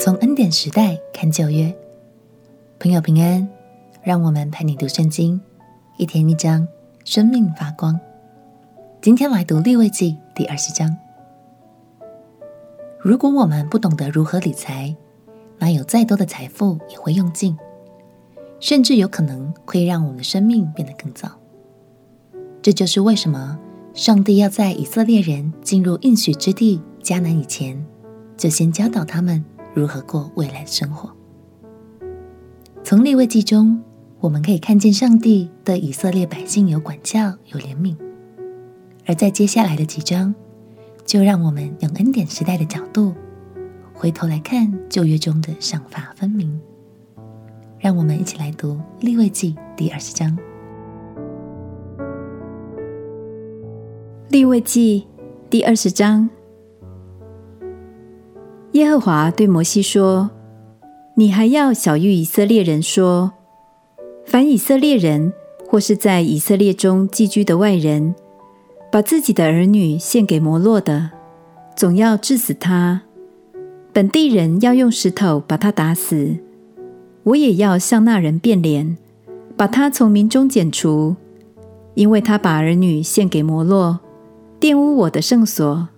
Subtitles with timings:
[0.00, 1.74] 从恩典时代看旧约，
[2.78, 3.48] 朋友平安，
[4.00, 5.40] 让我们陪你读圣经，
[5.96, 6.68] 一天一章，
[7.04, 7.98] 生命发光。
[9.02, 10.96] 今天来读利未记第二十章。
[13.00, 14.94] 如果我们不懂得如何理财，
[15.58, 17.58] 那有再多的财富也会用尽，
[18.60, 21.28] 甚至有可能会让我们的生命变得更糟。
[22.62, 23.58] 这就是为什么
[23.94, 27.84] 上帝要在以色列人进入应许之地迦南以前，
[28.36, 29.44] 就先教导他们
[29.78, 31.08] 如何过未来的生活。
[32.82, 33.80] 从立位记中，
[34.18, 37.94] 我们可以看见上帝对以色列百姓有管教、有怜悯；
[39.06, 40.34] 而在接下来的几章，
[41.06, 43.14] 就让我们用恩典时代的角度，
[43.94, 46.60] 回头来看旧约中的赏罚分明。
[47.78, 50.36] 让我们一起来读立位记第二十章。
[54.28, 55.06] 立位记
[55.48, 56.28] 第二十章，
[58.72, 60.30] 耶和华对摩西说
[61.16, 63.32] ：“你还要晓諭以色列人说，
[64.26, 65.32] 凡以色列人
[65.66, 68.14] 或是在以色列中寄居的外人，
[68.92, 71.10] 把自己的儿女献给摩洛的，
[71.74, 73.02] 总要治死他。
[73.92, 76.36] 本地人要用石头把他打死。
[77.24, 78.96] 我也要向那人变脸，
[79.56, 81.16] 把他从民中剪除，
[81.94, 84.00] 因为他把儿女献给摩洛。”
[84.60, 85.88] 玷污我的圣所，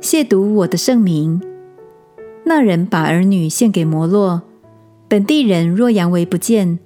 [0.00, 1.40] 亵渎我的圣名。
[2.46, 4.42] 那人把儿女献给摩洛，
[5.08, 6.78] 本地人若佯为不见，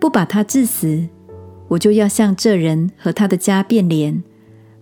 [0.00, 1.06] 不把他治死，
[1.68, 4.22] 我就要向这人和他的家变脸，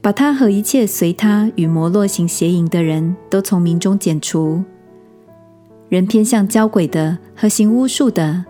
[0.01, 4.63] 把他和一切随他与摩洛行邪淫的人都从民中剪除。
[5.89, 8.45] 人偏向交鬼的和行巫术的，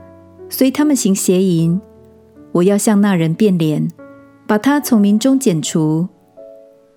[0.51, 1.81] 随他们行邪淫，
[2.53, 3.89] 我要向那人变脸，
[4.47, 6.09] 把他从民中剪除。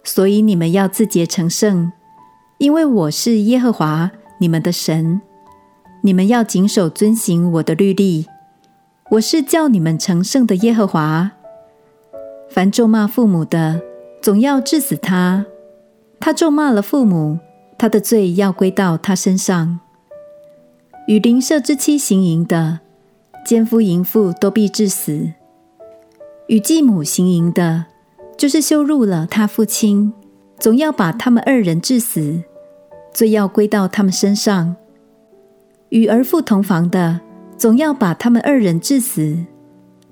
[0.03, 1.93] 所以你们要自洁成圣，
[2.57, 5.21] 因为我是耶和华你们的神。
[6.01, 8.27] 你们要谨守遵行我的律例。
[9.11, 11.31] 我是叫你们成圣的耶和华。
[12.49, 13.81] 凡咒骂父母的，
[14.21, 15.45] 总要治死他。
[16.19, 17.39] 他咒骂了父母，
[17.77, 19.79] 他的罪要归到他身上。
[21.07, 22.79] 与邻舍之妻行淫的，
[23.45, 25.33] 奸夫淫妇都必治死。
[26.47, 27.85] 与继母行淫的，
[28.37, 30.13] 就是羞辱了他父亲，
[30.57, 32.43] 总要把他们二人治死，
[33.13, 34.75] 罪要归到他们身上。
[35.89, 37.21] 与儿妇同房的，
[37.55, 39.37] 总要把他们二人治死，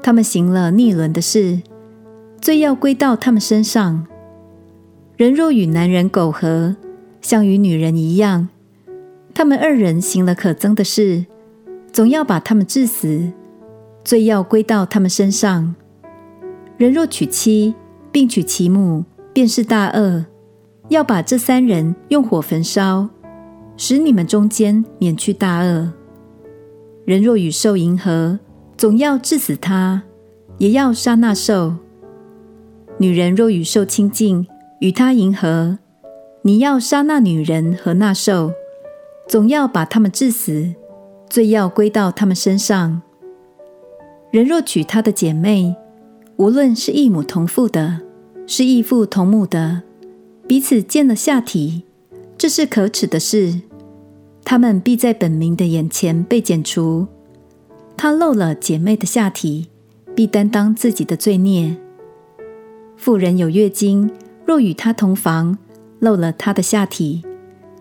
[0.03, 1.61] 他们行了逆伦的事，
[2.39, 4.05] 罪要归到他们身上。
[5.17, 6.75] 人若与男人苟合，
[7.21, 8.49] 像与女人一样，
[9.33, 11.25] 他们二人行了可憎的事，
[11.91, 13.31] 总要把他们治死，
[14.03, 15.75] 罪要归到他们身上。
[16.77, 17.75] 人若娶妻，
[18.11, 20.25] 并娶其母，便是大恶，
[20.91, 23.07] 要把这三人用火焚烧，
[23.77, 25.89] 使你们中间免去大恶。
[27.05, 28.37] 人若与兽迎合，
[28.75, 30.03] 总要治死他，
[30.57, 31.75] 也要杀那兽。
[32.97, 34.45] 女人若与兽亲近，
[34.81, 35.79] 与他迎合，
[36.41, 38.51] 你要杀那女人和那兽，
[39.29, 40.75] 总要把他们治死，
[41.29, 43.01] 罪要归到他们身上。
[44.29, 45.73] 人若娶他的姐妹，
[46.35, 48.01] 无论是异母同父的，
[48.45, 49.83] 是异父同母的，
[50.51, 51.83] 彼此见了下体，
[52.37, 53.61] 这是可耻的事。
[54.43, 57.07] 他们必在本民的眼前被剪除。
[57.95, 59.69] 他露了姐妹的下体，
[60.13, 61.77] 必担当自己的罪孽。
[62.97, 64.11] 妇人有月经，
[64.45, 65.57] 若与他同房，
[65.99, 67.23] 露了他的下体，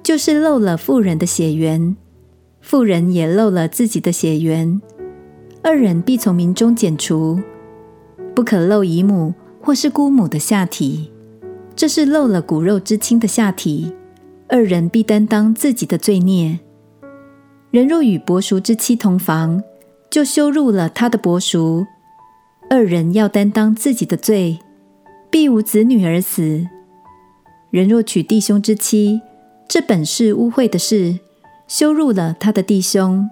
[0.01, 1.97] 就是漏了妇人的血缘，
[2.61, 4.81] 妇人也漏了自己的血缘，
[5.65, 7.41] 二人必从民中剪除。
[8.33, 11.11] 不可露姨母或是姑母的下体，
[11.81, 13.91] 这是漏了骨肉之亲的下体，
[14.49, 16.61] 二人必担当自己的罪孽。
[17.71, 19.63] 人若与伯叔之妻同房，
[20.11, 21.87] 就羞辱了他的伯叔，
[22.69, 24.59] 二人要担当自己的罪，
[25.31, 26.67] 必无子女而死。
[27.71, 29.23] 人若娶弟兄之妻，
[29.67, 31.19] 这本是污秽的事，
[31.67, 33.31] 羞辱了他的弟兄，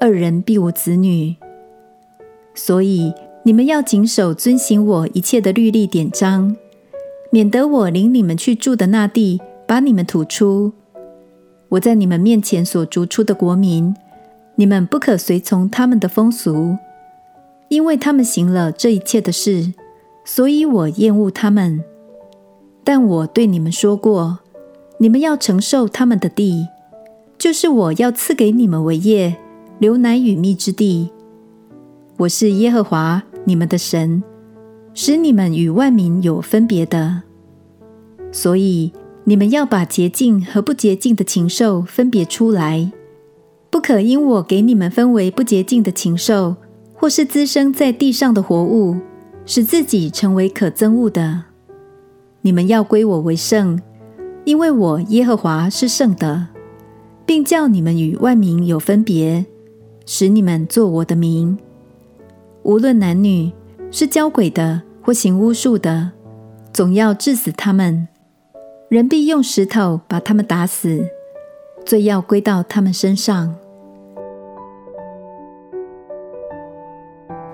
[0.00, 1.36] 二人必无子女。
[2.56, 3.14] 所以。
[3.44, 6.54] 你们要谨守遵行我一切的律例典章，
[7.30, 10.72] 免得我领你们去住的那地把你们吐出。
[11.70, 13.94] 我在你们面前所逐出的国民，
[14.54, 16.76] 你们不可随从他们的风俗，
[17.68, 19.74] 因为他们行了这一切的事，
[20.24, 21.84] 所以我厌恶他们。
[22.82, 24.38] 但我对你们说过，
[24.98, 26.68] 你们要承受他们的地，
[27.36, 29.36] 就是我要赐给你们为业，
[29.78, 31.10] 流奶与蜜之地。
[32.16, 33.22] 我是耶和华。
[33.44, 34.22] 你们的神
[35.00, 37.22] 使你们与万民有分别的，
[38.32, 38.92] 所以
[39.22, 42.90] 你们要把洁净和不洁净的禽兽分别出来。
[43.70, 46.56] 不可因我给你们分为不洁净的禽兽，
[46.94, 48.96] 或是滋生在地上的活物，
[49.46, 51.44] 使自己成为可憎恶的。
[52.40, 53.80] 你们要归我为圣，
[54.44, 56.48] 因为我耶和华是圣的，
[57.24, 59.46] 并叫你们与万民有分别，
[60.06, 61.56] 使你们做我的民。
[62.64, 63.52] 无论男女，
[63.92, 66.12] 是交鬼的或行巫术的，
[66.70, 68.08] 总要治死他们。
[68.90, 71.02] 人必用石头把他们打死，
[71.86, 73.56] 罪要归到他们身上。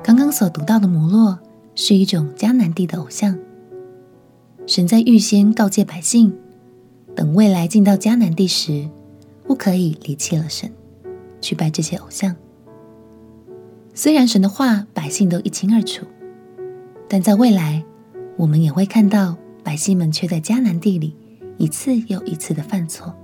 [0.03, 1.39] 刚刚所读到的摩洛
[1.77, 3.39] 是一种迦南地的偶像。
[4.67, 6.37] 神在预先告诫百姓，
[7.15, 8.89] 等未来进到迦南地时，
[9.45, 10.73] 不可以离弃了神，
[11.41, 12.35] 去拜这些偶像。
[13.95, 16.05] 虽然神的话百姓都一清二楚，
[17.09, 17.85] 但在未来，
[18.37, 21.17] 我们也会看到百姓们却在迦南地里
[21.59, 23.15] 一次又一次的犯错，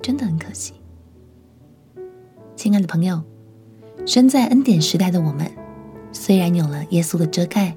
[0.00, 0.74] 真的很可惜。
[2.54, 3.22] 亲爱的朋友，
[4.06, 5.50] 身在恩典时代的我们。
[6.12, 7.76] 虽然有了耶稣的遮盖，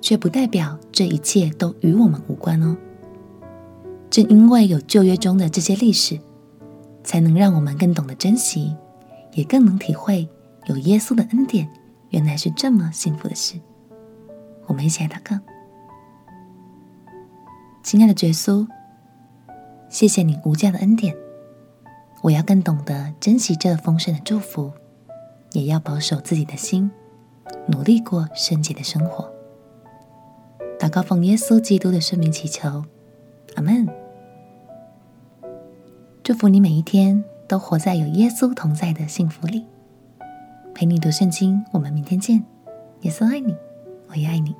[0.00, 2.76] 却不代表这一切都与我们无关哦。
[4.08, 6.20] 正因为有旧约中的这些历史，
[7.02, 8.76] 才能让我们更懂得珍惜，
[9.32, 10.28] 也更能体会
[10.66, 11.68] 有耶稣的恩典
[12.10, 13.56] 原来是这么幸福的事。
[14.78, 15.36] 我们一起来祷告：
[17.82, 18.64] 亲爱的耶稣，
[19.88, 21.16] 谢谢你无价的恩典，
[22.22, 24.70] 我要更懂得珍惜这丰盛的祝福，
[25.50, 26.88] 也要保守自己的心。
[27.66, 29.28] 努力过圣洁的生活，
[30.78, 32.84] 祷告奉耶稣基督的圣名祈求，
[33.56, 33.84] 阿门。
[36.22, 39.66] 祝福你每一天都活在有耶稣同在的幸福里。
[40.72, 42.44] 陪你读圣经，我们明天见。
[43.00, 43.56] 耶稣爱你，
[44.06, 44.54] 我也爱你。